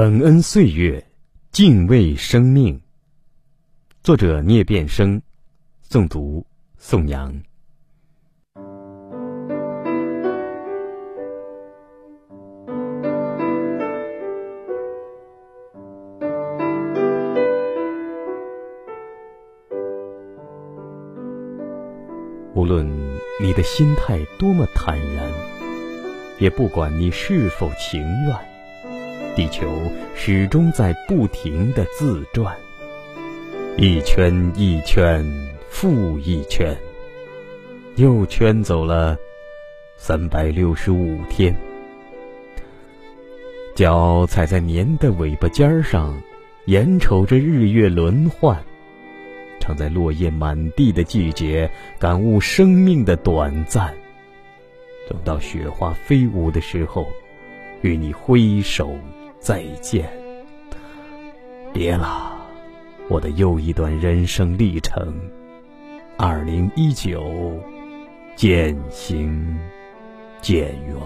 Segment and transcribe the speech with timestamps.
[0.00, 1.04] 感恩岁月，
[1.52, 2.80] 敬畏生命。
[4.02, 5.20] 作者：聂变生，
[5.86, 6.46] 诵读：
[6.78, 7.42] 宋阳。
[22.54, 22.88] 无论
[23.42, 25.30] 你的心态多么坦然，
[26.38, 28.49] 也不管你是否情愿。
[29.36, 32.54] 地球始终在不停的自转，
[33.78, 35.24] 一圈一圈
[35.68, 36.76] 复一圈，
[37.96, 39.16] 又圈走了
[39.96, 41.56] 三百六十五天。
[43.74, 46.20] 脚踩在年的尾巴尖上，
[46.66, 48.60] 眼瞅着日月轮换，
[49.58, 53.94] 常在落叶满地的季节感悟生命的短暂。
[55.08, 57.06] 等到雪花飞舞的时候，
[57.80, 58.94] 与你挥手。
[59.40, 60.06] 再见，
[61.72, 62.36] 别了，
[63.08, 65.18] 我的又一段人生历程。
[66.18, 67.58] 二零一九，
[68.36, 69.58] 渐行
[70.42, 70.96] 渐远。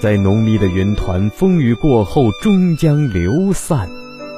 [0.00, 3.88] 在浓密的云团，风雨过后终将流散；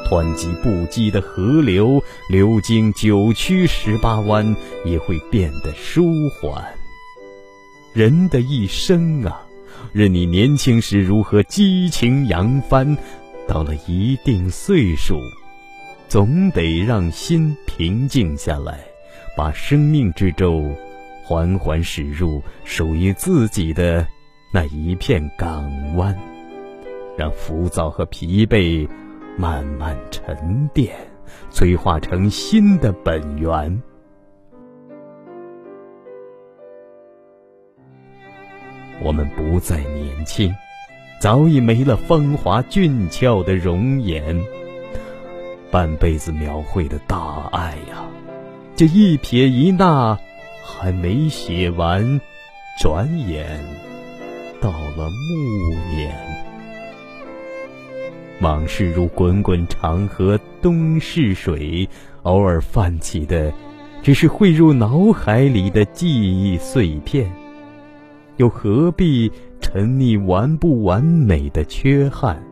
[0.09, 6.76] 湍急不羁的河流，流经九曲十八弯，也会变得舒缓。
[7.97, 9.41] 人的一生啊，
[9.91, 12.95] 任你年轻时如何激情扬帆，
[13.49, 15.19] 到了一定岁数，
[16.07, 18.81] 总得让心平静下来，
[19.35, 20.63] 把生命之舟
[21.25, 24.07] 缓缓驶入属于自己的
[24.53, 26.15] 那一片港湾，
[27.17, 28.87] 让浮躁和疲惫
[29.39, 30.95] 慢慢沉淀，
[31.49, 33.83] 催化成新的本源。
[39.03, 40.55] 我们不再年轻，
[41.21, 44.41] 早已没了风华俊俏的容颜。
[45.71, 48.07] 半辈子描绘的大爱呀，
[48.75, 50.19] 这一撇一捺
[50.65, 52.21] 还没写完，
[52.81, 53.47] 转眼
[54.61, 56.15] 到了暮年。
[58.41, 61.89] 往事如滚滚长河东逝水，
[62.23, 63.53] 偶尔泛起的，
[64.03, 67.31] 只是汇入脑海里的记忆碎片。
[68.37, 72.43] 又何必沉溺完不完美的缺憾？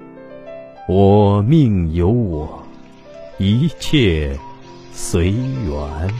[0.88, 2.62] 我命由我，
[3.38, 4.38] 一切
[4.92, 6.14] 随缘。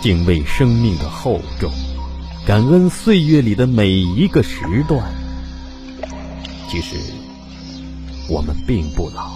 [0.00, 1.70] 敬畏生命的厚重，
[2.46, 5.02] 感恩岁月里的每一个时段。
[6.68, 6.96] 其实，
[8.30, 9.32] 我们并不老。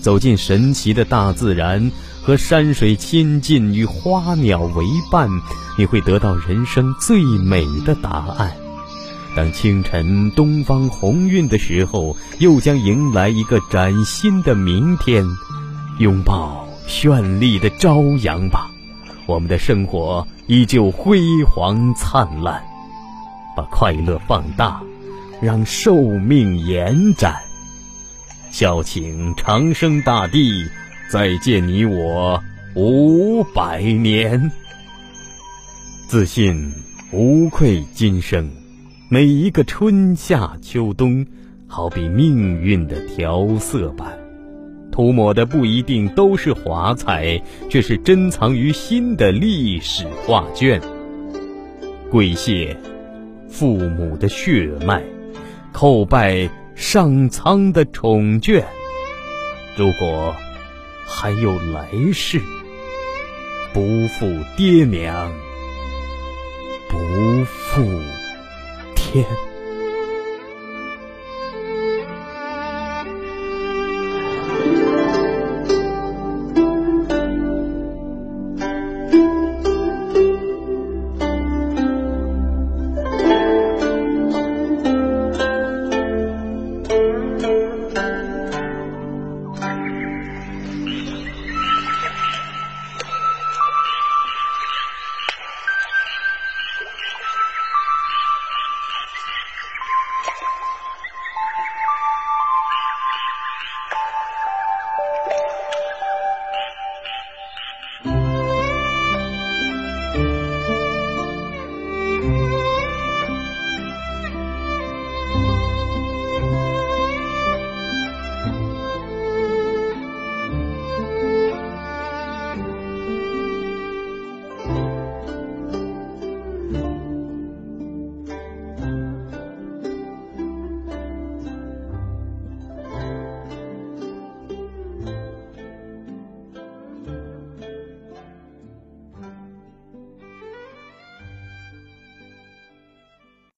[0.00, 1.90] 走进神奇的大自然。
[2.26, 5.30] 和山水亲近，与花鸟为伴，
[5.78, 8.52] 你会得到人生最美的答案。
[9.36, 15.24] 当清晨东方红晕的时候，又将迎来一个崭新的明天。
[16.00, 18.68] 拥抱绚丽的朝阳吧，
[19.26, 22.60] 我们的生活依旧辉煌灿烂。
[23.56, 24.80] 把快乐放大，
[25.40, 27.36] 让寿命延展。
[28.50, 30.50] 孝请长生大帝。
[31.08, 32.42] 再见你我
[32.74, 34.50] 五百年，
[36.08, 36.72] 自信
[37.12, 38.50] 无愧今生。
[39.08, 41.24] 每一个春夏秋冬，
[41.68, 44.18] 好比命运的调色板，
[44.90, 47.40] 涂抹的不一定都是华彩，
[47.70, 50.80] 却是珍藏于心的历史画卷。
[52.10, 52.76] 跪谢
[53.48, 55.04] 父母的血脉，
[55.72, 58.64] 叩拜上苍的宠眷。
[59.76, 60.34] 如果。
[61.06, 62.40] 还有来世，
[63.72, 65.32] 不负爹娘，
[66.88, 68.00] 不负
[68.94, 69.24] 天。